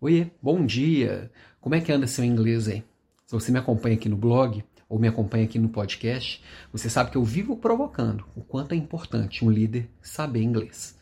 [0.00, 1.28] Oiê, bom dia!
[1.60, 2.84] Como é que anda seu inglês aí?
[3.26, 6.40] Se você me acompanha aqui no blog ou me acompanha aqui no podcast,
[6.72, 10.96] você sabe que eu vivo provocando o quanto é importante um líder saber inglês.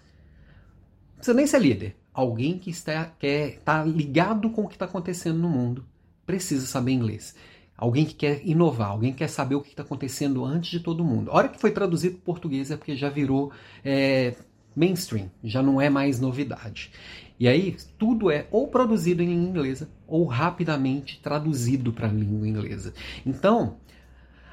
[1.11, 1.95] Não precisa nem ser líder.
[2.11, 5.85] Alguém que está, quer, está ligado com o que está acontecendo no mundo
[6.24, 7.37] precisa saber inglês.
[7.76, 11.04] Alguém que quer inovar, alguém que quer saber o que está acontecendo antes de todo
[11.04, 11.31] mundo.
[11.31, 13.53] A hora que foi traduzido para português é porque já virou
[13.85, 14.35] é,
[14.77, 16.92] mainstream, já não é mais novidade.
[17.41, 22.46] E aí, tudo é ou produzido em língua inglesa ou rapidamente traduzido para a língua
[22.46, 22.95] inglesa.
[23.24, 23.77] Então,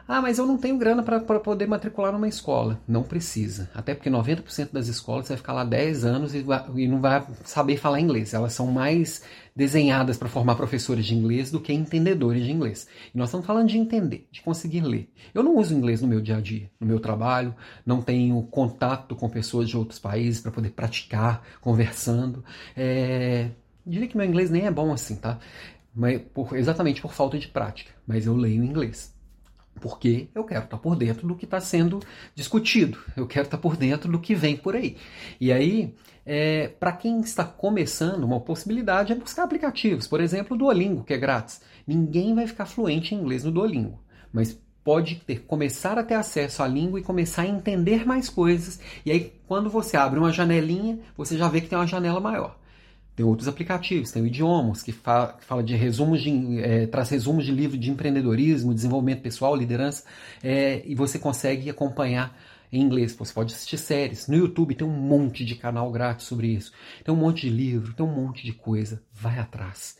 [0.05, 2.79] ah, mas eu não tenho grana para poder matricular numa escola.
[2.85, 3.69] Não precisa.
[3.73, 7.77] Até porque 90% das escolas vai ficar lá 10 anos e, e não vai saber
[7.77, 8.33] falar inglês.
[8.33, 9.23] Elas são mais
[9.55, 12.85] desenhadas para formar professores de inglês do que entendedores de inglês.
[13.13, 15.09] E nós estamos falando de entender, de conseguir ler.
[15.33, 19.15] Eu não uso inglês no meu dia a dia, no meu trabalho, não tenho contato
[19.15, 22.43] com pessoas de outros países para poder praticar, conversando.
[22.75, 23.51] É...
[23.85, 25.39] Diria que meu inglês nem é bom assim, tá?
[25.95, 27.91] Mas por, exatamente por falta de prática.
[28.05, 29.13] Mas eu leio inglês
[29.79, 31.99] porque eu quero estar por dentro do que está sendo
[32.35, 34.97] discutido, eu quero estar por dentro do que vem por aí.
[35.39, 35.93] E aí,
[36.25, 41.13] é, para quem está começando, uma possibilidade é buscar aplicativos, por exemplo, o Duolingo, que
[41.13, 41.61] é grátis.
[41.85, 43.99] Ninguém vai ficar fluente em inglês no Duolingo,
[44.31, 48.79] mas pode ter começar a ter acesso à língua e começar a entender mais coisas.
[49.05, 52.57] E aí, quando você abre uma janelinha, você já vê que tem uma janela maior.
[53.15, 57.09] Tem outros aplicativos, tem o Idiomas, que fala, que fala de resumos de, é, traz
[57.09, 60.03] resumos de livro de empreendedorismo, desenvolvimento pessoal, liderança,
[60.43, 62.35] é, e você consegue acompanhar
[62.71, 63.15] em inglês.
[63.15, 64.27] Você pode assistir séries.
[64.27, 66.71] No YouTube tem um monte de canal grátis sobre isso.
[67.03, 69.03] Tem um monte de livro, tem um monte de coisa.
[69.13, 69.95] Vai atrás.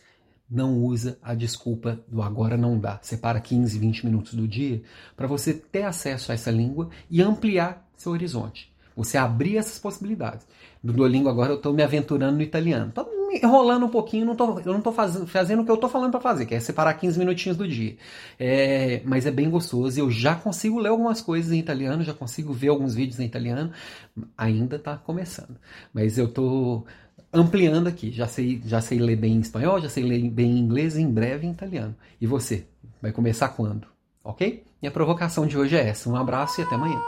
[0.50, 2.98] Não usa a desculpa do agora não dá.
[3.00, 4.82] Separa 15, 20 minutos do dia
[5.16, 8.73] para você ter acesso a essa língua e ampliar seu horizonte.
[8.96, 10.46] Você abrir essas possibilidades.
[10.82, 12.88] Do Duolingo agora eu estou me aventurando no italiano.
[12.88, 15.74] Estou me enrolando um pouquinho, não tô, eu não estou faz, fazendo o que eu
[15.74, 17.96] estou falando para fazer, que é separar 15 minutinhos do dia.
[18.38, 19.98] É, mas é bem gostoso.
[19.98, 23.72] Eu já consigo ler algumas coisas em italiano, já consigo ver alguns vídeos em italiano.
[24.38, 25.56] Ainda está começando.
[25.92, 26.86] Mas eu estou
[27.32, 28.12] ampliando aqui.
[28.12, 31.02] Já sei, já sei ler bem em espanhol, já sei ler bem em inglês e
[31.02, 31.94] em breve em italiano.
[32.20, 32.66] E você?
[33.02, 33.88] Vai começar quando?
[34.22, 34.64] Ok?
[34.80, 36.08] Minha provocação de hoje é essa.
[36.08, 37.00] Um abraço e até amanhã.